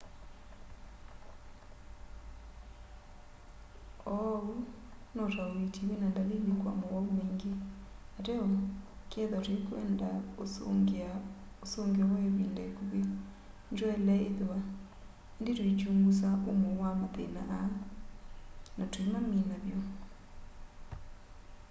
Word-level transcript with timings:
uu 4.13 4.49
no 5.15 5.23
ta 5.33 5.43
uiiti 5.53 5.81
wina 5.87 6.07
ndalili 6.11 6.51
kwa 6.61 6.71
mowau 6.79 7.05
maingi 7.17 7.51
ateo 8.19 8.45
kethwa 9.11 9.39
tuikwenda 9.45 10.09
usungio 11.63 12.05
wa 12.11 12.17
ivinda 12.27 12.61
ikuvi 12.69 13.01
nitwaile 13.67 14.15
ithwa 14.29 14.57
indi 15.37 15.51
tuikyungusa 15.57 16.27
umo 16.51 16.69
wa 16.81 16.89
mathina 17.01 17.41
aa 17.57 17.67
na 18.77 18.83
tuimamina 18.91 19.55
vyu 19.63 19.79